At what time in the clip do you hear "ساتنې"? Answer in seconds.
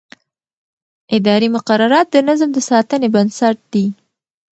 2.69-3.07